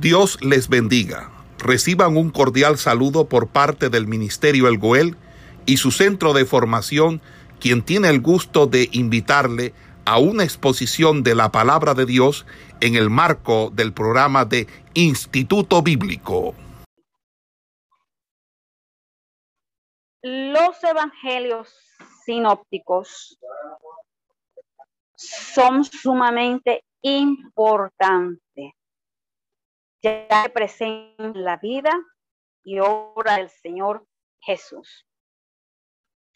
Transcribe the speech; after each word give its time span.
Dios 0.00 0.38
les 0.42 0.68
bendiga. 0.68 1.30
Reciban 1.58 2.18
un 2.18 2.30
cordial 2.30 2.76
saludo 2.76 3.28
por 3.28 3.48
parte 3.48 3.88
del 3.88 4.06
Ministerio 4.06 4.68
El 4.68 4.76
Goel 4.76 5.16
y 5.64 5.78
su 5.78 5.90
centro 5.90 6.34
de 6.34 6.44
formación, 6.44 7.22
quien 7.60 7.82
tiene 7.82 8.10
el 8.10 8.20
gusto 8.20 8.66
de 8.66 8.90
invitarle 8.92 9.72
a 10.04 10.18
una 10.18 10.44
exposición 10.44 11.22
de 11.22 11.34
la 11.34 11.50
palabra 11.50 11.94
de 11.94 12.04
Dios 12.04 12.44
en 12.80 12.94
el 12.94 13.08
marco 13.08 13.70
del 13.72 13.94
programa 13.94 14.44
de 14.44 14.66
Instituto 14.92 15.82
Bíblico. 15.82 16.54
Los 20.22 20.84
evangelios 20.84 21.74
sinópticos 22.26 23.38
son 25.16 25.84
sumamente 25.84 26.84
importantes, 27.00 28.74
ya 30.06 30.52
la 31.34 31.56
vida 31.56 31.90
y 32.62 32.78
obra 32.78 33.38
del 33.38 33.50
Señor 33.50 34.06
Jesús. 34.40 35.04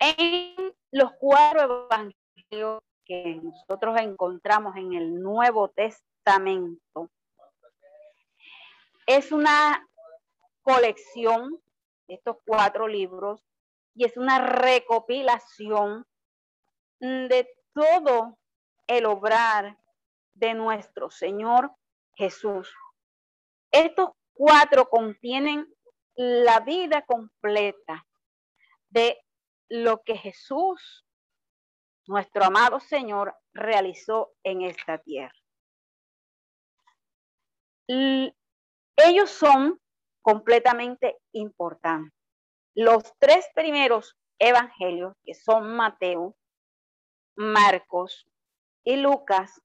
En 0.01 0.75
los 0.91 1.13
cuatro 1.21 1.87
evangelios 1.87 2.83
que 3.05 3.41
nosotros 3.41 4.01
encontramos 4.01 4.75
en 4.77 4.95
el 4.95 5.21
Nuevo 5.21 5.69
Testamento, 5.69 7.11
es 9.07 9.31
una 9.31 9.87
colección 10.63 11.61
de 12.09 12.15
estos 12.15 12.39
cuatro 12.45 12.89
libros 12.89 13.41
y 13.95 14.05
es 14.05 14.17
una 14.17 14.45
recopilación 14.45 16.05
de 16.99 17.49
todo 17.73 18.37
el 18.89 19.07
obrar 19.07 19.79
de 20.35 20.55
nuestro 20.55 21.11
Señor 21.11 21.71
Jesús. 22.15 22.73
Estos 23.71 24.11
cuatro 24.33 24.89
contienen 24.89 25.67
la 26.17 26.61
vida 26.61 27.03
completa 27.03 28.07
de 28.89 29.19
lo 29.69 30.03
que 30.03 30.17
Jesús, 30.17 31.07
nuestro 32.07 32.45
amado 32.45 32.81
Señor, 32.81 33.37
realizó 33.53 34.33
en 34.43 34.63
esta 34.63 34.99
tierra. 34.99 35.35
ellos 38.97 39.31
son 39.31 39.81
completamente 40.23 41.19
importantes. 41.33 42.15
Los 42.75 43.03
tres 43.19 43.47
primeros 43.55 44.17
evangelios, 44.39 45.15
que 45.25 45.35
son 45.35 45.75
Mateo, 45.75 46.37
Marcos 47.37 48.29
y 48.85 48.97
Lucas, 48.97 49.61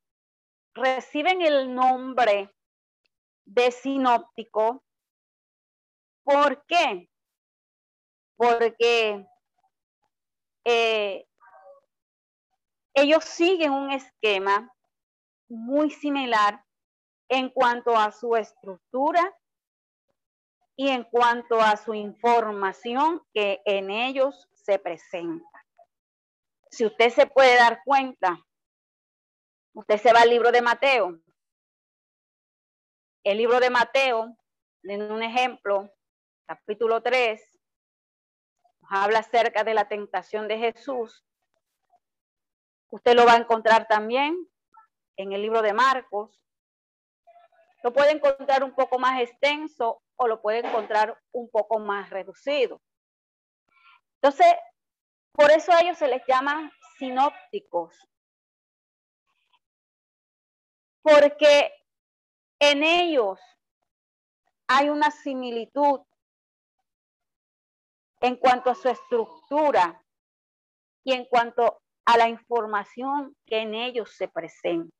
reciben 0.74 1.42
el 1.42 1.76
nombre 1.76 2.52
de 3.46 3.72
sinóptico. 3.72 4.84
¿Por 6.24 6.66
qué? 6.66 7.10
Porque 8.36 9.26
eh, 10.66 11.28
ellos 12.94 13.24
siguen 13.24 13.72
un 13.72 13.92
esquema 13.92 14.74
muy 15.48 15.92
similar 15.92 16.64
en 17.30 17.50
cuanto 17.50 17.96
a 17.98 18.12
su 18.12 18.36
estructura 18.36 19.36
y 20.76 20.90
en 20.90 21.04
cuanto 21.04 21.62
a 21.62 21.78
su 21.78 21.94
información 21.94 23.22
que 23.34 23.62
en 23.66 23.90
ellos 23.90 24.50
se 24.54 24.80
presenta. 24.80 25.66
Si 26.72 26.86
usted 26.86 27.10
se 27.12 27.28
puede 27.28 27.56
dar 27.56 27.82
cuenta, 27.86 28.38
usted 29.74 29.98
se 30.02 30.12
va 30.12 30.22
al 30.22 30.30
libro 30.30 30.52
de 30.52 30.62
Mateo. 30.62 31.20
El 33.26 33.40
libro 33.40 33.60
de 33.60 33.72
Mateo, 33.72 34.38
en 34.84 35.12
un 35.12 35.24
ejemplo, 35.24 35.92
capítulo 36.46 37.02
3, 37.02 37.42
nos 38.82 38.92
habla 38.92 39.18
acerca 39.18 39.64
de 39.64 39.74
la 39.74 39.88
tentación 39.88 40.48
de 40.48 40.60
Jesús. 40.60 41.26
Usted 42.92 43.16
lo 43.16 43.26
va 43.26 43.34
a 43.34 43.38
encontrar 43.38 43.88
también 43.88 44.38
en 45.18 45.34
el 45.34 45.42
libro 45.42 45.64
de 45.64 45.74
Marcos. 45.74 46.40
Lo 47.82 47.92
puede 47.92 48.12
encontrar 48.12 48.64
un 48.64 48.76
poco 48.76 49.00
más 49.00 49.20
extenso 49.20 50.04
o 50.18 50.28
lo 50.28 50.40
puede 50.40 50.60
encontrar 50.60 51.20
un 51.32 51.50
poco 51.50 51.80
más 51.80 52.12
reducido. 52.12 52.80
Entonces, 54.22 54.54
por 55.32 55.50
eso 55.50 55.72
a 55.72 55.82
ellos 55.82 55.98
se 55.98 56.08
les 56.08 56.22
llama 56.28 56.72
sinópticos, 57.00 57.98
porque 61.02 61.72
en 62.72 62.84
ellos 62.84 63.40
hay 64.68 64.90
una 64.90 65.12
similitud 65.12 66.02
en 68.22 68.38
cuanto 68.38 68.70
a 68.70 68.76
su 68.76 68.90
estructura 68.90 70.04
y 71.04 71.14
en 71.14 71.26
cuanto 71.26 71.82
a 72.06 72.18
la 72.18 72.28
información 72.30 73.36
que 73.46 73.60
en 73.60 73.76
ellos 73.76 74.16
se 74.16 74.28
presenta. 74.28 74.96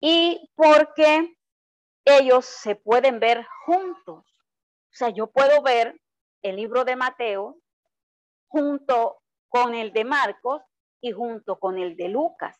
Y 0.00 0.50
porque 0.54 1.36
ellos 2.04 2.44
se 2.44 2.76
pueden 2.76 3.20
ver 3.20 3.46
juntos. 3.64 4.24
O 4.24 4.98
sea, 4.98 5.10
yo 5.10 5.28
puedo 5.28 5.62
ver 5.62 6.00
el 6.42 6.56
libro 6.56 6.84
de 6.84 6.96
Mateo 6.96 7.56
junto 8.48 9.22
con 9.48 9.74
el 9.74 9.92
de 9.92 10.04
Marcos 10.04 10.62
y 11.00 11.12
junto 11.12 11.58
con 11.58 11.78
el 11.78 11.96
de 11.96 12.08
Lucas. 12.08 12.56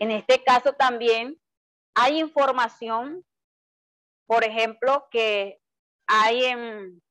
En 0.00 0.10
este 0.10 0.42
caso 0.44 0.72
también 0.72 1.40
hay 2.00 2.20
información, 2.20 3.26
por 4.26 4.44
ejemplo, 4.44 5.08
que 5.10 5.60
hay 6.06 6.44
en, 6.44 7.02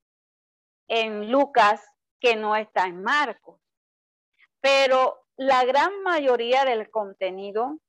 en 0.87 1.29
Lucas 1.29 1.85
que 2.21 2.37
no 2.37 2.55
está 2.55 2.85
en 2.85 3.03
Marcos. 3.03 3.59
Pero 4.61 5.25
la 5.35 5.65
gran 5.65 6.03
mayoría 6.03 6.63
del 6.63 6.89
contenido 6.89 7.79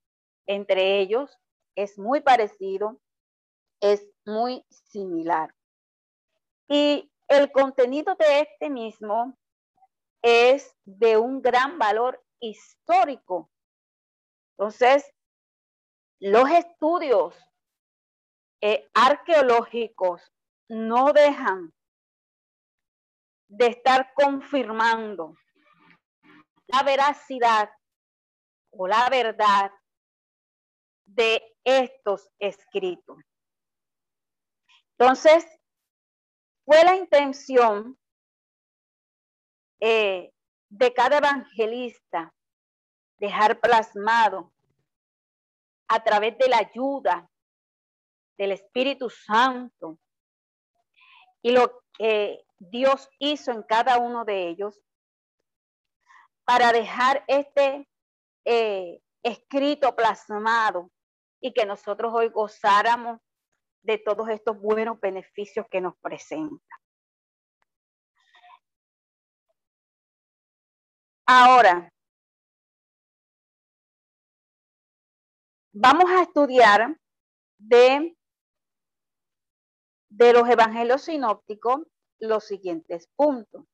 entre 0.46 0.98
ellos 0.98 1.38
es 1.76 2.00
muy 2.00 2.20
parecido, 2.20 3.00
es 3.80 4.04
muy 4.26 4.64
similar. 4.68 5.54
Y 6.66 7.12
el 7.28 7.52
contenido 7.52 8.16
de 8.16 8.40
este 8.40 8.70
mismo 8.70 9.38
es 10.20 10.76
de 10.84 11.16
un 11.16 11.42
gran 11.42 11.78
valor 11.78 12.20
histórico. 12.40 13.48
Entonces, 14.56 15.08
los 16.20 16.50
estudios 16.50 17.34
eh, 18.60 18.88
arqueológicos 18.94 20.32
no 20.68 21.12
dejan 21.12 21.72
de 23.48 23.68
estar 23.68 24.12
confirmando 24.14 25.36
la 26.66 26.82
veracidad 26.82 27.70
o 28.70 28.86
la 28.86 29.08
verdad 29.08 29.70
de 31.06 31.56
estos 31.64 32.28
escritos. 32.38 33.18
Entonces, 34.98 35.46
fue 36.64 36.84
la 36.84 36.96
intención 36.96 37.98
eh, 39.80 40.32
de 40.68 40.92
cada 40.92 41.18
evangelista 41.18 42.34
dejar 43.18 43.60
plasmado 43.60 44.52
a 45.88 46.04
través 46.04 46.36
de 46.38 46.48
la 46.48 46.58
ayuda 46.58 47.28
del 48.36 48.52
Espíritu 48.52 49.10
Santo 49.10 49.98
y 51.42 51.50
lo 51.50 51.82
que 51.96 52.44
Dios 52.58 53.08
hizo 53.18 53.50
en 53.52 53.62
cada 53.62 53.98
uno 53.98 54.24
de 54.24 54.48
ellos 54.48 54.80
para 56.44 56.72
dejar 56.72 57.24
este 57.26 57.88
eh, 58.44 59.00
escrito 59.22 59.94
plasmado 59.94 60.90
y 61.40 61.52
que 61.52 61.66
nosotros 61.66 62.12
hoy 62.14 62.28
gozáramos 62.28 63.20
de 63.82 63.98
todos 63.98 64.28
estos 64.28 64.58
buenos 64.60 65.00
beneficios 65.00 65.66
que 65.70 65.80
nos 65.80 65.96
presenta. 65.98 66.80
Ahora, 71.26 71.92
vamos 75.80 76.10
a 76.10 76.22
estudiar 76.22 76.98
de, 77.56 78.16
de 80.08 80.32
los 80.32 80.48
evangelios 80.48 81.02
sinópticos 81.02 81.82
los 82.18 82.44
siguientes 82.44 83.08
puntos. 83.14 83.64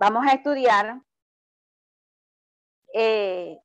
Vamos 0.00 0.26
a 0.26 0.32
estudiar 0.32 1.02
eh, 2.94 3.58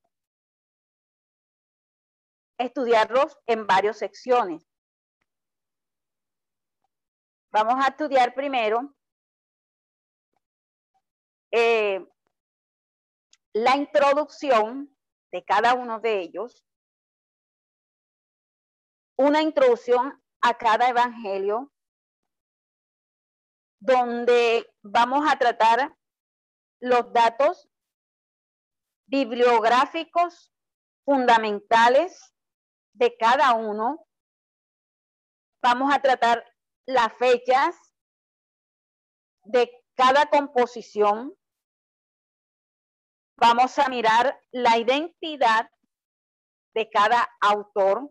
estudiarlos 2.58 3.38
en 3.46 3.66
varias 3.66 3.98
secciones. 3.98 4.62
Vamos 7.50 7.82
a 7.82 7.88
estudiar 7.88 8.34
primero 8.34 8.94
eh, 11.50 12.06
la 13.54 13.76
introducción 13.76 14.93
de 15.34 15.44
cada 15.44 15.74
uno 15.74 15.98
de 15.98 16.20
ellos. 16.20 16.64
una 19.16 19.42
introducción 19.42 20.22
a 20.40 20.54
cada 20.54 20.88
evangelio 20.88 21.72
donde 23.80 24.64
vamos 24.82 25.24
a 25.28 25.36
tratar 25.36 25.96
los 26.80 27.12
datos 27.12 27.68
bibliográficos 29.06 30.52
fundamentales 31.04 32.34
de 32.92 33.16
cada 33.16 33.54
uno. 33.54 34.06
Vamos 35.62 35.92
a 35.92 36.00
tratar 36.00 36.44
las 36.86 37.12
fechas 37.14 37.76
de 39.44 39.70
cada 39.94 40.26
composición. 40.26 41.36
Vamos 43.46 43.78
a 43.78 43.90
mirar 43.90 44.40
la 44.52 44.78
identidad 44.78 45.70
de 46.72 46.88
cada 46.88 47.28
autor, 47.42 48.10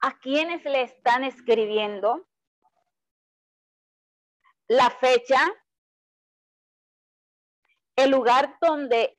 a 0.00 0.18
quienes 0.18 0.62
le 0.64 0.82
están 0.82 1.24
escribiendo, 1.24 2.28
la 4.68 4.90
fecha, 4.90 5.40
el 7.96 8.10
lugar 8.10 8.58
donde 8.60 9.16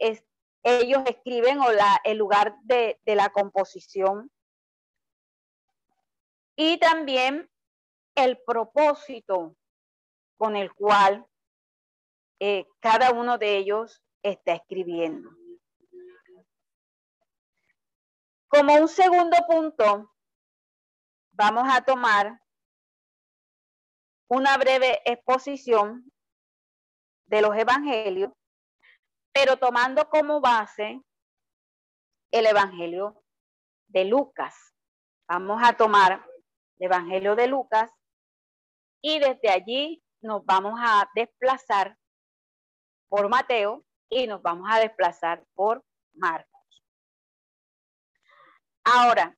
ellos 0.62 1.02
escriben 1.08 1.60
o 1.60 1.66
el 2.04 2.18
lugar 2.20 2.56
de, 2.66 3.02
la 3.04 3.32
composición 3.32 4.32
y 6.56 6.78
también 6.78 7.50
el 8.14 8.38
propósito 8.46 9.56
con 10.38 10.56
el 10.56 10.72
cual 10.76 11.26
eh, 12.39 12.68
cada 12.80 13.12
uno 13.12 13.38
de 13.38 13.57
ellos 13.57 14.04
está 14.22 14.54
escribiendo. 14.54 15.30
Como 18.48 18.75
un 18.75 18.88
segundo 18.88 19.38
punto, 19.48 20.13
vamos 21.31 21.63
a 21.69 21.84
tomar 21.84 22.42
una 24.30 24.57
breve 24.57 25.01
exposición 25.06 26.12
de 27.28 27.42
los 27.42 27.56
evangelios, 27.56 28.31
pero 29.34 29.57
tomando 29.57 30.10
como 30.10 30.42
base 30.42 31.01
el 32.31 32.45
evangelio 32.45 33.24
de 33.88 34.06
Lucas. 34.06 34.56
Vamos 35.28 35.62
a 35.63 35.74
tomar 35.75 36.25
el 36.80 36.86
evangelio 36.86 37.36
de 37.36 37.48
Lucas 37.48 37.92
y 39.01 39.19
desde 39.19 39.50
allí 39.50 40.04
nos 40.22 40.45
vamos 40.45 40.80
a 40.81 41.10
desplazar 41.16 41.98
por 43.09 43.30
Mateo 43.30 43.86
y 44.09 44.27
nos 44.27 44.42
vamos 44.42 44.68
a 44.71 44.80
desplazar 44.80 45.45
por 45.54 45.83
Marcos. 46.13 46.83
Ahora, 48.83 49.38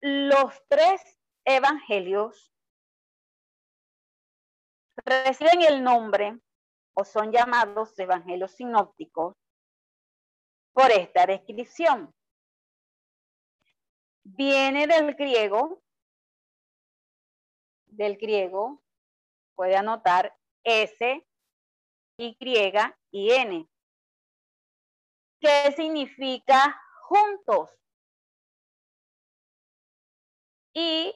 los 0.00 0.62
tres 0.68 1.02
evangelios 1.44 2.52
reciben 4.96 5.62
el 5.62 5.82
nombre 5.82 6.38
o 6.94 7.04
son 7.04 7.32
llamados 7.32 7.98
evangelios 7.98 8.52
sinópticos 8.52 9.34
por 10.72 10.90
esta 10.90 11.26
descripción. 11.26 12.14
Viene 14.22 14.86
del 14.86 15.14
griego, 15.14 15.82
del 17.86 18.16
griego, 18.16 18.82
puede 19.54 19.76
anotar 19.76 20.36
S, 20.64 21.26
Y 22.18 22.36
y 23.10 23.30
N. 23.30 23.68
¿Qué 25.38 25.72
significa 25.76 26.80
juntos? 27.02 27.70
Y 30.72 31.14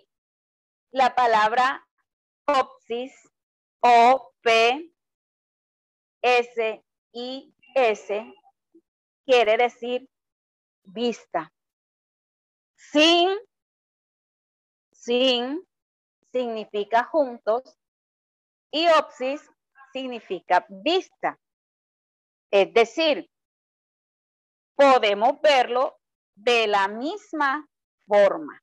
la 0.91 1.15
palabra 1.15 1.87
opsis 2.47 3.13
o 3.81 4.33
P 4.43 4.93
S 6.23 6.85
I 7.13 7.55
S 7.75 8.35
quiere 9.25 9.57
decir 9.57 10.09
vista. 10.83 11.53
Sin, 12.77 13.39
sin 14.93 15.67
significa 16.31 17.05
juntos 17.05 17.79
y 18.71 18.87
opsis 18.89 19.51
significa 19.93 20.67
vista. 20.69 21.39
Es 22.51 22.73
decir, 22.73 23.31
podemos 24.75 25.41
verlo 25.43 25.99
de 26.35 26.67
la 26.67 26.89
misma 26.89 27.67
forma. 28.07 28.61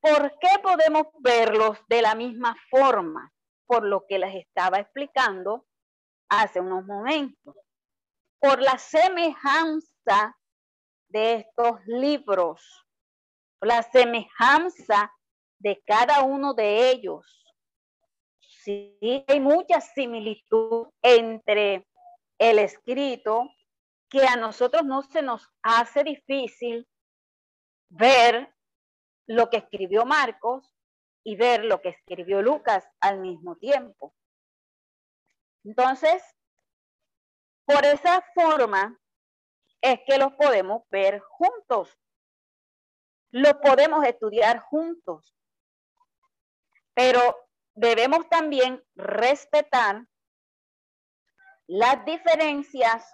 ¿Por 0.00 0.38
qué 0.38 0.58
podemos 0.62 1.06
verlos 1.20 1.78
de 1.88 2.02
la 2.02 2.14
misma 2.14 2.56
forma? 2.70 3.32
Por 3.66 3.86
lo 3.86 4.04
que 4.06 4.18
les 4.18 4.34
estaba 4.34 4.78
explicando 4.78 5.66
hace 6.28 6.60
unos 6.60 6.84
momentos. 6.84 7.56
Por 8.38 8.60
la 8.60 8.76
semejanza 8.76 10.36
de 11.08 11.34
estos 11.36 11.80
libros, 11.86 12.86
la 13.60 13.82
semejanza 13.82 15.10
de 15.58 15.82
cada 15.86 16.22
uno 16.22 16.52
de 16.54 16.90
ellos. 16.90 17.43
Sí, 18.64 18.96
hay 19.28 19.40
mucha 19.40 19.82
similitud 19.82 20.88
entre 21.02 21.86
el 22.38 22.58
escrito 22.58 23.50
que 24.08 24.26
a 24.26 24.36
nosotros 24.36 24.86
no 24.86 25.02
se 25.02 25.20
nos 25.20 25.46
hace 25.62 26.02
difícil 26.02 26.88
ver 27.90 28.54
lo 29.26 29.50
que 29.50 29.58
escribió 29.58 30.06
Marcos 30.06 30.74
y 31.22 31.36
ver 31.36 31.66
lo 31.66 31.82
que 31.82 31.90
escribió 31.90 32.40
Lucas 32.40 32.88
al 33.00 33.20
mismo 33.20 33.56
tiempo. 33.56 34.14
Entonces, 35.62 36.22
por 37.66 37.84
esa 37.84 38.24
forma 38.34 38.98
es 39.82 40.00
que 40.06 40.16
los 40.16 40.32
podemos 40.32 40.88
ver 40.88 41.20
juntos. 41.20 41.94
Los 43.30 43.52
podemos 43.56 44.06
estudiar 44.06 44.60
juntos. 44.60 45.36
Pero 46.94 47.43
debemos 47.74 48.28
también 48.28 48.82
respetar 48.94 50.06
las 51.66 52.04
diferencias 52.04 53.12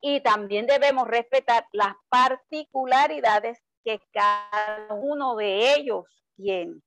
y 0.00 0.20
también 0.22 0.66
debemos 0.66 1.06
respetar 1.06 1.66
las 1.72 1.94
particularidades 2.08 3.62
que 3.84 4.00
cada 4.12 4.94
uno 4.94 5.36
de 5.36 5.74
ellos 5.74 6.06
tiene. 6.36 6.80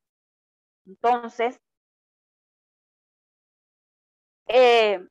Entonces, 0.86 1.60
eh, 4.48 5.08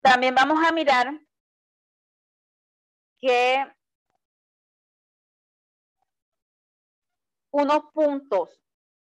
también 0.00 0.34
vamos 0.34 0.64
a 0.64 0.72
mirar 0.72 1.20
que 3.18 3.66
unos 7.50 7.84
puntos, 7.92 8.60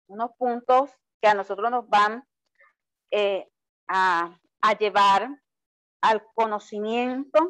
unos 0.08 0.32
puntos 0.38 0.92
que 1.22 1.28
a 1.28 1.34
nosotros 1.34 1.70
nos 1.70 1.88
van 1.88 2.28
eh, 3.12 3.48
a, 3.88 4.38
llevar 4.80 5.30
al 6.02 6.26
conocimiento 6.34 7.50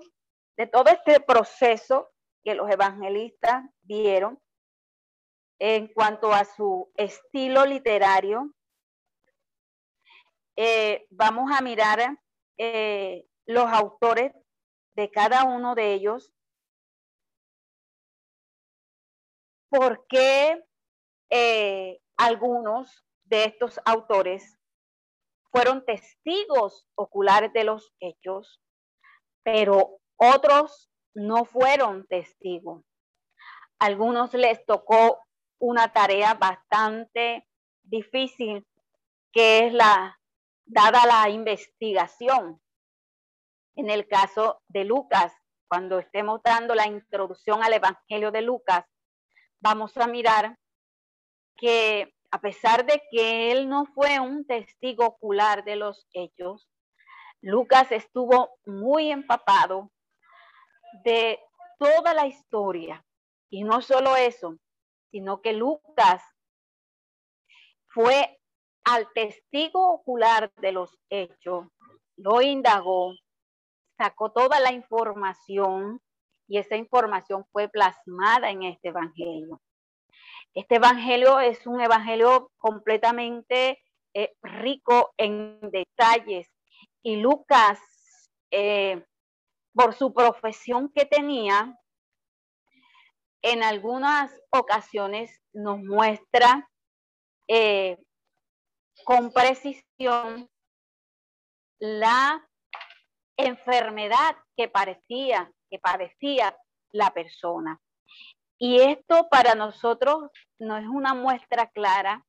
de 0.58 0.68
todo 0.68 0.86
este 0.88 1.20
proceso 1.20 2.10
que 2.44 2.56
los 2.56 2.70
evangelistas 2.70 3.64
vieron 3.82 4.42
en 5.60 5.88
cuanto 5.94 6.34
a 6.34 6.44
su 6.44 6.92
estilo 6.96 7.66
literario, 7.66 8.52
eh, 10.56 11.06
vamos 11.12 11.52
a 11.52 11.62
mirar 11.62 12.18
eh, 12.58 13.26
los 13.46 13.66
autores 13.66 14.34
de 14.96 15.12
cada 15.12 15.44
uno 15.44 15.76
de 15.76 15.94
ellos, 15.94 16.34
por 19.70 20.06
qué 20.08 20.64
algunos 22.18 23.06
de 23.32 23.46
estos 23.46 23.80
autores 23.86 24.60
fueron 25.52 25.84
testigos 25.86 26.86
oculares 26.96 27.52
de 27.54 27.64
los 27.64 27.94
hechos, 28.00 28.62
pero 29.42 30.00
otros 30.18 30.92
no 31.14 31.46
fueron 31.46 32.06
testigos. 32.08 32.84
Algunos 33.80 34.34
les 34.34 34.64
tocó 34.66 35.24
una 35.60 35.92
tarea 35.94 36.34
bastante 36.34 37.48
difícil, 37.84 38.68
que 39.32 39.66
es 39.66 39.74
la, 39.74 40.20
dada 40.66 41.06
la 41.06 41.30
investigación. 41.30 42.62
En 43.76 43.90
el 43.90 44.08
caso 44.08 44.62
de 44.68 44.84
Lucas, 44.84 45.34
cuando 45.70 46.00
estemos 46.00 46.42
dando 46.44 46.76
la 46.76 46.86
introducción 46.86 47.64
al 47.64 47.74
Evangelio 47.74 48.32
de 48.32 48.42
Lucas, 48.42 48.86
vamos 49.62 49.96
a 49.96 50.08
mirar 50.08 50.58
que 51.56 52.14
a 52.32 52.40
pesar 52.40 52.86
de 52.86 53.02
que 53.12 53.52
él 53.52 53.68
no 53.68 53.86
fue 53.86 54.20
un 54.20 54.46
testigo 54.46 55.06
ocular 55.06 55.66
de 55.66 55.76
los 55.76 56.08
hechos, 56.14 56.70
Lucas 57.42 57.92
estuvo 57.92 58.58
muy 58.66 59.12
empapado 59.12 59.92
de 61.04 61.40
toda 61.78 62.14
la 62.14 62.28
historia. 62.28 63.04
Y 63.50 63.64
no 63.64 63.82
solo 63.82 64.16
eso, 64.16 64.56
sino 65.12 65.42
que 65.42 65.52
Lucas 65.52 66.24
fue 67.88 68.40
al 68.86 69.12
testigo 69.14 69.92
ocular 69.92 70.54
de 70.58 70.72
los 70.72 70.98
hechos, 71.10 71.68
lo 72.16 72.42
indagó, 72.42 73.14
sacó 73.98 74.32
toda 74.32 74.60
la 74.60 74.72
información 74.72 76.02
y 76.48 76.58
esa 76.58 76.78
información 76.78 77.46
fue 77.52 77.68
plasmada 77.68 78.50
en 78.50 78.64
este 78.64 78.90
evangelio. 78.90 79.62
Este 80.54 80.76
evangelio 80.76 81.40
es 81.40 81.66
un 81.66 81.80
evangelio 81.80 82.52
completamente 82.58 83.82
eh, 84.14 84.34
rico 84.42 85.14
en 85.18 85.60
detalles 85.72 86.50
y 87.02 87.16
Lucas, 87.16 87.80
eh, 88.52 89.06
por 89.74 89.94
su 89.94 90.14
profesión 90.14 90.92
que 90.94 91.06
tenía, 91.06 91.78
en 93.42 93.64
algunas 93.64 94.32
ocasiones 94.52 95.42
nos 95.54 95.80
muestra 95.80 96.70
eh, 97.48 97.98
con 99.06 99.32
precisión 99.32 100.50
la 101.80 102.48
enfermedad 103.38 104.36
que 104.56 104.68
parecía, 104.68 105.52
que 105.70 105.80
padecía 105.80 106.56
la 106.92 107.12
persona. 107.12 107.80
Y 108.64 108.80
esto 108.80 109.28
para 109.28 109.56
nosotros 109.56 110.30
no 110.60 110.78
es 110.78 110.86
una 110.86 111.16
muestra 111.16 111.72
clara 111.72 112.24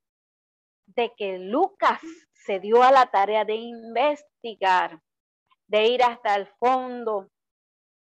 de 0.87 1.13
que 1.15 1.39
Lucas 1.39 2.01
se 2.33 2.59
dio 2.59 2.83
a 2.83 2.91
la 2.91 3.05
tarea 3.11 3.45
de 3.45 3.57
investigar, 3.57 4.99
de 5.67 5.89
ir 5.89 6.03
hasta 6.03 6.35
el 6.37 6.47
fondo 6.59 7.29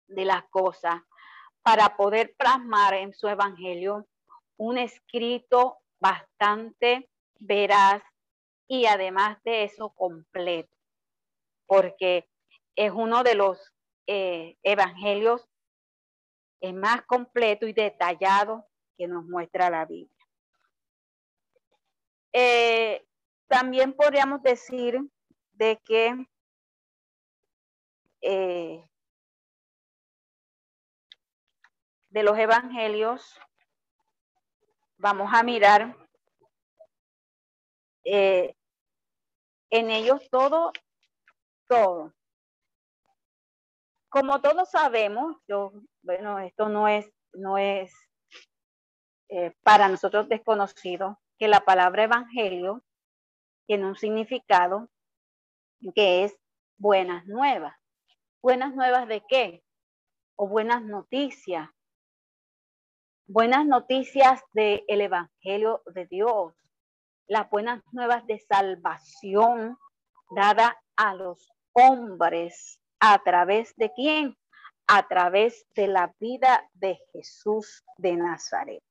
de 0.08 0.24
las 0.24 0.42
cosas 0.50 1.02
para 1.62 1.96
poder 1.96 2.34
plasmar 2.36 2.94
en 2.94 3.14
su 3.14 3.28
evangelio 3.28 4.08
un 4.56 4.78
escrito 4.78 5.78
bastante 6.00 7.08
veraz 7.38 8.02
y 8.66 8.86
además 8.86 9.38
de 9.44 9.62
eso 9.62 9.90
completo, 9.90 10.76
porque 11.64 12.28
es 12.74 12.90
uno 12.90 13.22
de 13.22 13.36
los 13.36 13.72
eh, 14.08 14.56
evangelios 14.64 15.48
más 16.72 17.02
completo 17.02 17.66
y 17.66 17.72
detallado 17.72 18.66
que 18.96 19.06
nos 19.06 19.24
muestra 19.24 19.70
la 19.70 19.84
Biblia. 19.84 20.10
Eh, 22.32 23.06
también 23.48 23.92
podríamos 23.92 24.42
decir 24.42 25.00
de 25.52 25.80
que 25.84 26.26
eh, 28.20 28.84
de 32.10 32.22
los 32.22 32.38
evangelios 32.38 33.40
vamos 34.96 35.30
a 35.32 35.42
mirar 35.42 35.96
eh, 38.04 38.54
en 39.70 39.90
ellos 39.90 40.28
todo, 40.30 40.72
todo. 41.68 42.15
Como 44.16 44.40
todos 44.40 44.70
sabemos, 44.70 45.36
yo, 45.46 45.72
bueno, 46.00 46.38
esto 46.38 46.70
no 46.70 46.88
es, 46.88 47.06
no 47.34 47.58
es 47.58 47.92
eh, 49.28 49.54
para 49.62 49.90
nosotros 49.90 50.26
desconocido, 50.30 51.20
que 51.38 51.48
la 51.48 51.66
palabra 51.66 52.04
evangelio 52.04 52.82
tiene 53.66 53.84
un 53.84 53.94
significado 53.94 54.88
que 55.94 56.24
es 56.24 56.34
buenas 56.78 57.26
nuevas. 57.26 57.76
¿Buenas 58.40 58.74
nuevas 58.74 59.06
de 59.06 59.22
qué? 59.28 59.62
O 60.34 60.48
buenas 60.48 60.82
noticias. 60.82 61.68
Buenas 63.26 63.66
noticias 63.66 64.40
del 64.54 64.82
Evangelio 64.88 65.82
de 65.92 66.06
Dios 66.06 66.54
las 67.28 67.50
buenas 67.50 67.82
nuevas 67.92 68.26
de 68.26 68.38
salvación 68.38 69.76
dada 70.34 70.80
a 70.96 71.14
los 71.14 71.50
hombres 71.74 72.80
a 73.00 73.22
través 73.22 73.74
de 73.76 73.92
quién? 73.92 74.36
A 74.86 75.06
través 75.08 75.66
de 75.74 75.88
la 75.88 76.14
vida 76.18 76.68
de 76.74 76.98
Jesús 77.12 77.84
de 77.96 78.16
Nazaret. 78.16 78.82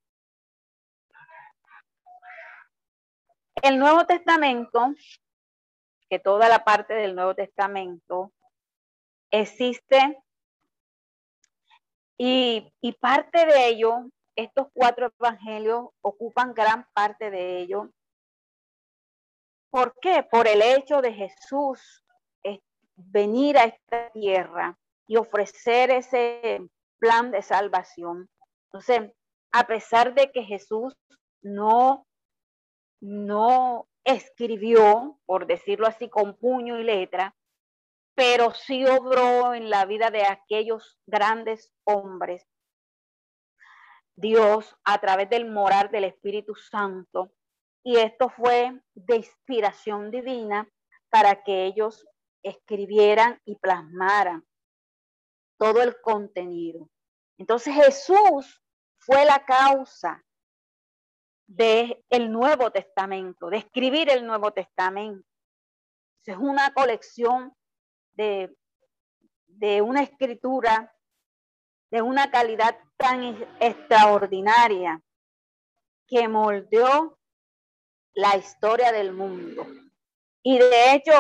El 3.62 3.80
Nuevo 3.80 4.06
Testamento, 4.06 4.94
que 6.10 6.20
toda 6.20 6.50
la 6.50 6.64
parte 6.64 6.94
del 6.94 7.16
Nuevo 7.16 7.34
Testamento 7.34 8.32
existe 9.32 10.22
y, 12.18 12.72
y 12.82 12.92
parte 12.94 13.46
de 13.46 13.68
ello, 13.68 14.10
estos 14.36 14.68
cuatro 14.74 15.12
evangelios 15.20 15.90
ocupan 16.02 16.54
gran 16.54 16.88
parte 16.94 17.32
de 17.32 17.60
ello 17.60 17.90
¿Por 19.76 19.94
qué? 20.00 20.24
Por 20.24 20.48
el 20.48 20.62
hecho 20.62 21.02
de 21.02 21.12
Jesús 21.12 22.05
venir 22.96 23.58
a 23.58 23.66
esta 23.66 24.10
tierra 24.12 24.78
y 25.08 25.18
ofrecer 25.18 25.92
ese 25.92 26.62
plan 26.98 27.32
de 27.32 27.42
salvación. 27.42 28.30
Entonces, 28.66 29.12
a 29.52 29.68
pesar 29.68 30.14
de 30.14 30.32
que 30.32 30.44
Jesús 30.44 30.98
no, 31.42 32.08
no 33.02 33.88
escribió, 34.04 35.20
por 35.26 35.48
decirlo 35.48 35.88
así, 35.88 36.10
con 36.10 36.36
puño 36.38 36.80
y 36.80 36.84
letra, 36.84 37.36
pero 38.16 38.52
sí 38.52 38.86
obró 38.86 39.54
en 39.54 39.70
la 39.70 39.86
vida 39.86 40.10
de 40.10 40.26
aquellos 40.26 40.98
grandes 41.06 41.72
hombres. 41.84 42.48
Dios, 44.16 44.76
a 44.86 45.00
través 45.00 45.30
del 45.30 45.52
morar 45.52 45.92
del 45.92 46.06
Espíritu 46.06 46.56
Santo, 46.56 47.32
y 47.84 47.98
esto 47.98 48.30
fue 48.30 48.82
de 48.94 49.18
inspiración 49.18 50.10
divina 50.10 50.68
para 51.10 51.44
que 51.44 51.66
ellos 51.66 52.08
escribieran 52.50 53.42
y 53.46 53.56
plasmaran 53.56 54.46
todo 55.58 55.82
el 55.82 56.00
contenido. 56.02 56.90
Entonces 57.38 57.74
Jesús 57.74 58.62
fue 58.98 59.26
la 59.26 59.44
causa 59.46 60.24
del 61.48 62.04
el 62.10 62.32
Nuevo 62.32 62.72
Testamento, 62.72 63.50
de 63.50 63.58
escribir 63.58 64.10
el 64.10 64.26
Nuevo 64.26 64.52
Testamento. 64.52 65.28
Es 66.26 66.38
una 66.38 66.74
colección 66.74 67.56
de, 68.14 68.56
de 69.48 69.82
una 69.82 70.02
escritura 70.02 70.92
de 71.92 72.02
una 72.02 72.30
calidad 72.32 72.78
tan 72.98 73.38
extraordinaria 73.60 75.02
que 76.08 76.28
moldeó 76.28 77.18
la 78.14 78.36
historia 78.38 78.92
del 78.92 79.14
mundo. 79.14 79.66
Y 80.44 80.58
de 80.58 80.94
hecho, 80.94 81.14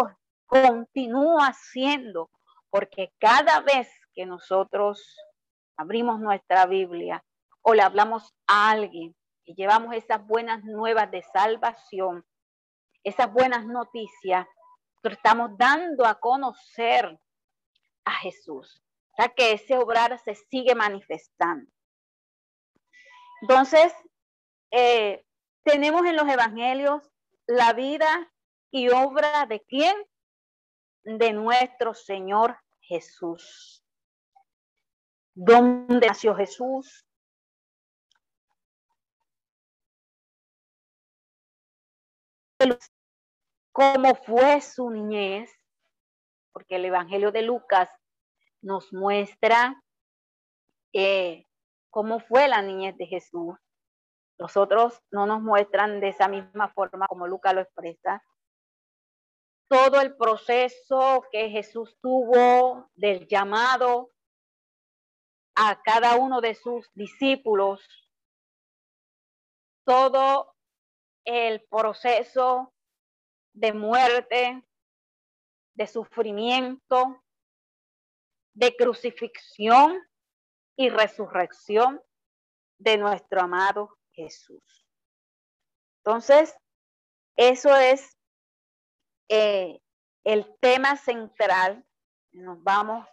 continúa 0.63 1.53
siendo, 1.53 2.29
porque 2.69 3.13
cada 3.19 3.61
vez 3.61 3.89
que 4.13 4.25
nosotros 4.25 5.17
abrimos 5.77 6.19
nuestra 6.19 6.65
Biblia 6.65 7.23
o 7.61 7.73
le 7.73 7.81
hablamos 7.81 8.33
a 8.47 8.71
alguien 8.71 9.15
y 9.43 9.55
llevamos 9.55 9.95
esas 9.95 10.25
buenas 10.25 10.63
nuevas 10.63 11.09
de 11.11 11.23
salvación, 11.33 12.25
esas 13.03 13.31
buenas 13.31 13.65
noticias, 13.65 14.47
estamos 15.13 15.51
dando 15.57 16.05
a 16.05 16.15
conocer 16.15 17.19
a 18.05 18.11
Jesús. 18.11 18.81
O 19.17 19.33
que 19.35 19.53
ese 19.53 19.77
obrar 19.77 20.19
se 20.19 20.35
sigue 20.35 20.75
manifestando. 20.75 21.71
Entonces, 23.41 23.93
eh, 24.71 25.23
tenemos 25.63 26.05
en 26.05 26.15
los 26.15 26.27
evangelios 26.27 27.09
la 27.47 27.73
vida 27.73 28.31
y 28.71 28.89
obra 28.89 29.45
de 29.45 29.61
quién? 29.61 29.95
De 31.05 31.31
nuestro 31.31 31.93
Señor 31.93 32.57
Jesús. 32.81 33.83
¿Dónde 35.33 36.07
nació 36.07 36.35
Jesús? 36.35 37.05
¿Cómo 43.71 44.15
fue 44.15 44.61
su 44.61 44.89
niñez? 44.89 45.51
Porque 46.51 46.77
el 46.77 46.85
Evangelio 46.85 47.31
de 47.31 47.41
Lucas 47.41 47.89
nos 48.61 48.91
muestra 48.93 49.81
eh, 50.93 51.45
cómo 51.89 52.19
fue 52.19 52.47
la 52.47 52.61
niñez 52.61 52.97
de 52.97 53.05
Jesús. 53.05 53.55
Los 54.37 54.57
otros 54.57 55.01
no 55.11 55.27
nos 55.27 55.41
muestran 55.41 55.99
de 55.99 56.09
esa 56.09 56.27
misma 56.27 56.69
forma 56.69 57.05
como 57.07 57.27
Lucas 57.27 57.53
lo 57.53 57.61
expresa. 57.61 58.23
Todo 59.67 59.99
el 60.01 60.15
proceso 60.15 61.23
que 61.31 61.49
Jesús 61.49 61.97
tuvo 62.01 62.89
del 62.95 63.27
llamado 63.27 64.11
a 65.55 65.81
cada 65.81 66.15
uno 66.17 66.41
de 66.41 66.53
sus 66.53 66.91
discípulos, 66.93 67.81
todo 69.85 70.55
el 71.23 71.63
proceso 71.65 72.73
de 73.53 73.73
muerte, 73.73 74.63
de 75.75 75.87
sufrimiento, 75.87 77.23
de 78.53 78.75
crucifixión 78.75 79.97
y 80.77 80.89
resurrección 80.89 82.01
de 82.77 82.97
nuestro 82.97 83.41
amado 83.41 83.97
Jesús. 84.11 84.85
Entonces, 86.03 86.55
eso 87.35 87.75
es 87.75 88.14
eh, 89.29 89.79
el 90.23 90.45
tema 90.59 90.97
central. 90.97 91.85
Nos 92.31 92.61
vamos 92.63 93.07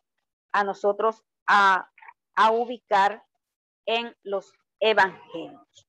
a 0.53 0.65
nosotros 0.65 1.23
a, 1.47 1.89
ubicar 2.51 3.25
en 3.87 4.17
los 4.23 4.53
evangelios. 4.81 5.89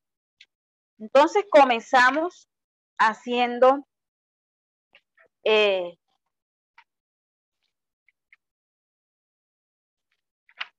Entonces 0.99 1.45
comenzamos 1.49 2.49
haciendo 2.97 3.87
eh, 5.43 5.97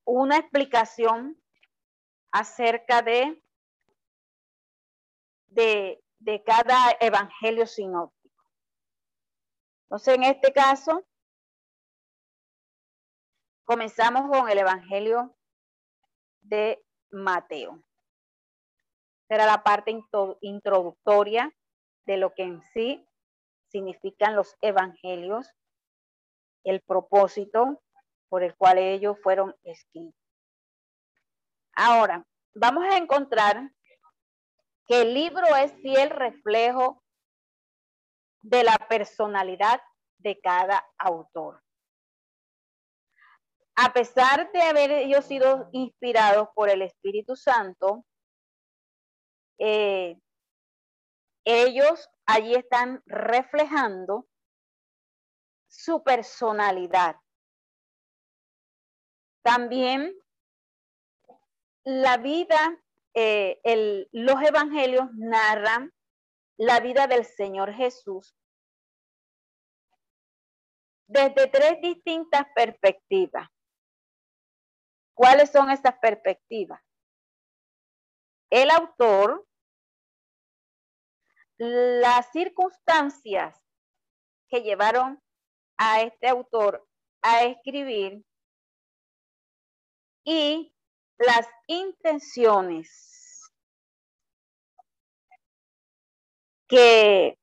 una 0.05 0.37
explicación 0.37 1.41
acerca 2.31 3.03
de, 3.03 3.43
de, 5.47 6.03
de 6.19 6.43
cada 6.43 6.97
evangelio 7.01 7.67
sinóptico. 7.67 8.24
Entonces, 9.95 10.15
en 10.17 10.25
este 10.25 10.53
caso, 10.53 11.07
comenzamos 13.65 14.29
con 14.29 14.51
el 14.51 14.59
evangelio 14.59 15.37
de 16.41 16.85
Mateo. 17.13 17.81
Será 19.29 19.47
la 19.47 19.63
parte 19.63 19.97
introductoria 20.41 21.55
de 22.07 22.17
lo 22.17 22.35
que 22.35 22.43
en 22.43 22.61
sí 22.73 23.09
significan 23.69 24.35
los 24.35 24.57
evangelios, 24.63 25.49
el 26.65 26.81
propósito 26.81 27.81
por 28.29 28.43
el 28.43 28.57
cual 28.57 28.79
ellos 28.79 29.17
fueron 29.23 29.55
escritos. 29.63 30.21
Ahora, 31.77 32.27
vamos 32.53 32.83
a 32.91 32.97
encontrar 32.97 33.71
que 34.87 35.03
el 35.03 35.15
libro 35.15 35.55
es 35.55 35.73
fiel 35.83 36.11
reflejo 36.11 37.04
de 38.45 38.63
la 38.63 38.77
personalidad 38.89 39.81
de 40.19 40.39
cada 40.39 40.87
autor. 40.99 41.63
A 43.75 43.93
pesar 43.93 44.53
de 44.53 44.61
haber 44.61 44.91
ellos 44.93 45.25
sido 45.25 45.69
inspirados 45.73 46.49
por 46.55 46.69
el 46.69 46.83
Espíritu 46.83 47.37
Santo, 47.37 48.05
eh, 49.59 50.19
ellos 51.45 52.09
allí 52.27 52.55
están 52.55 53.03
reflejando 53.07 54.27
su 55.69 56.05
personalidad. 56.05 57.17
También 59.43 60.15
la 61.85 62.19
vida, 62.19 62.79
eh, 63.15 64.07
los 64.13 64.43
evangelios 64.43 65.07
narran 65.15 65.94
la 66.57 66.81
vida 66.81 67.07
del 67.07 67.25
Señor 67.25 67.73
Jesús 67.73 68.37
desde 71.07 71.47
tres 71.49 71.81
distintas 71.83 72.47
perspectivas. 72.55 73.49
¿Cuáles 75.15 75.51
son 75.51 75.71
esas 75.71 75.97
perspectivas? 75.99 76.83
El 78.51 78.71
autor, 78.71 79.47
las 81.57 82.31
circunstancias 82.33 83.61
que 84.49 84.63
llevaron 84.63 85.23
a 85.77 86.03
este 86.03 86.29
autor 86.29 86.87
a 87.23 87.45
escribir 87.45 88.25
y 90.25 90.75
las 91.19 91.49
intenciones 91.67 93.14
que 96.69 97.39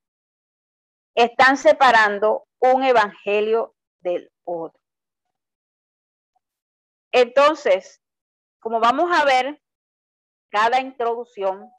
están 1.15 1.57
separando 1.57 2.47
un 2.59 2.83
evangelio 2.83 3.75
del 3.99 4.31
otro. 4.43 4.79
Entonces, 7.11 8.01
como 8.59 8.79
vamos 8.79 9.11
a 9.11 9.25
ver, 9.25 9.61
cada 10.49 10.79
introducción, 10.79 11.69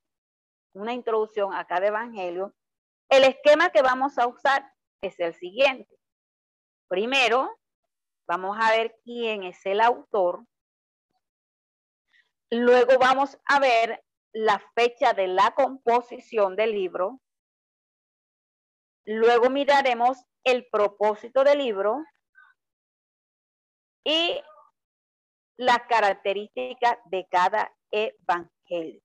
una 0.74 0.92
introducción 0.92 1.54
a 1.54 1.66
cada 1.66 1.86
evangelio, 1.86 2.54
el 3.08 3.24
esquema 3.24 3.70
que 3.70 3.82
vamos 3.82 4.18
a 4.18 4.26
usar 4.26 4.72
es 5.02 5.18
el 5.20 5.34
siguiente. 5.34 5.98
Primero, 6.88 7.58
vamos 8.26 8.56
a 8.60 8.70
ver 8.70 8.98
quién 9.04 9.44
es 9.44 9.64
el 9.66 9.80
autor, 9.80 10.44
Luego 12.54 12.98
vamos 12.98 13.38
a 13.46 13.58
ver 13.60 14.04
la 14.34 14.62
fecha 14.74 15.14
de 15.14 15.26
la 15.26 15.54
composición 15.54 16.54
del 16.54 16.72
libro. 16.72 17.18
Luego 19.04 19.50
miraremos 19.50 20.18
el 20.44 20.66
propósito 20.70 21.44
del 21.44 21.58
libro 21.58 22.04
y 24.04 24.40
las 25.56 25.82
características 25.88 26.98
de 27.06 27.26
cada 27.30 27.72
evangelio. 27.90 29.00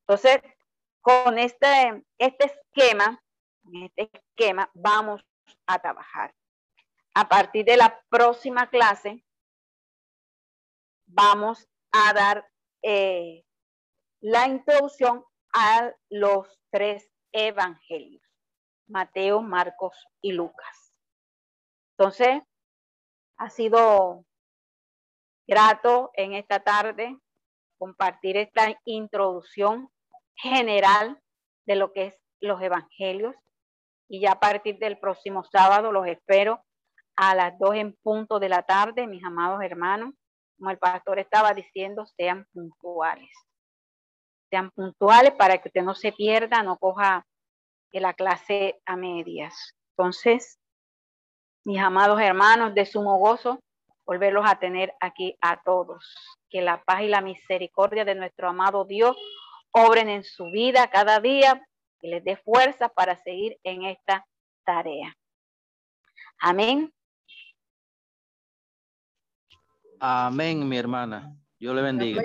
Entonces, 0.00 0.40
con 1.00 1.38
este, 1.38 2.04
este 2.18 2.46
esquema, 2.46 3.22
este 3.72 4.10
esquema 4.12 4.70
vamos 4.74 5.22
a 5.66 5.78
trabajar. 5.78 6.34
A 7.14 7.28
partir 7.28 7.64
de 7.64 7.76
la 7.76 8.00
próxima 8.08 8.68
clase, 8.68 9.24
vamos 11.06 11.68
a 11.92 12.12
dar 12.12 12.48
eh, 12.82 13.44
la 14.20 14.46
introducción 14.46 15.24
a 15.52 15.92
los 16.08 16.60
tres 16.70 17.10
evangelios, 17.32 18.22
Mateo, 18.90 19.42
Marcos 19.42 20.06
y 20.20 20.32
Lucas. 20.32 20.94
Entonces, 21.96 22.42
ha 23.36 23.50
sido 23.50 24.24
grato 25.46 26.10
en 26.14 26.34
esta 26.34 26.60
tarde 26.60 27.16
compartir 27.78 28.36
esta 28.36 28.78
introducción 28.84 29.90
general 30.34 31.20
de 31.66 31.76
lo 31.76 31.92
que 31.92 32.06
es 32.06 32.14
los 32.40 32.60
evangelios 32.62 33.34
y 34.08 34.20
ya 34.20 34.32
a 34.32 34.40
partir 34.40 34.78
del 34.78 34.98
próximo 34.98 35.44
sábado 35.44 35.92
los 35.92 36.06
espero 36.06 36.64
a 37.16 37.34
las 37.34 37.58
dos 37.58 37.74
en 37.74 37.94
punto 38.02 38.38
de 38.38 38.48
la 38.48 38.62
tarde, 38.62 39.06
mis 39.06 39.22
amados 39.24 39.62
hermanos 39.62 40.14
como 40.60 40.70
el 40.70 40.78
pastor 40.78 41.18
estaba 41.18 41.54
diciendo, 41.54 42.04
sean 42.18 42.46
puntuales. 42.52 43.30
Sean 44.50 44.70
puntuales 44.70 45.32
para 45.32 45.56
que 45.56 45.68
usted 45.68 45.82
no 45.82 45.94
se 45.94 46.12
pierda, 46.12 46.62
no 46.62 46.76
coja 46.76 47.26
la 47.98 48.14
clase 48.14 48.80
a 48.86 48.94
medias. 48.94 49.74
Entonces, 49.96 50.60
mis 51.64 51.80
amados 51.80 52.20
hermanos, 52.20 52.74
de 52.74 52.86
sumo 52.86 53.18
gozo, 53.18 53.58
volverlos 54.06 54.44
a 54.48 54.58
tener 54.58 54.94
aquí 55.00 55.36
a 55.40 55.60
todos. 55.62 56.14
Que 56.48 56.62
la 56.62 56.82
paz 56.84 57.02
y 57.02 57.08
la 57.08 57.20
misericordia 57.20 58.04
de 58.04 58.14
nuestro 58.14 58.48
amado 58.48 58.84
Dios 58.84 59.16
obren 59.72 60.08
en 60.08 60.24
su 60.24 60.44
vida 60.52 60.88
cada 60.90 61.20
día 61.20 61.60
y 62.00 62.08
les 62.10 62.24
dé 62.24 62.36
fuerza 62.36 62.88
para 62.88 63.16
seguir 63.16 63.58
en 63.62 63.84
esta 63.84 64.26
tarea. 64.64 65.14
Amén. 66.40 66.92
Amén, 70.00 70.66
mi 70.66 70.78
hermana. 70.78 71.36
Dios 71.58 71.74
le 71.74 71.82
bendiga. 71.82 72.24